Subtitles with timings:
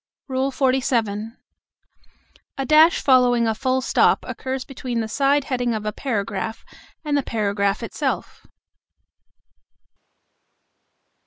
[0.33, 1.33] XLVII.
[2.57, 6.65] A dash following a full stop occurs between the side heading of a paragraph
[7.05, 8.47] and the paragraph itself.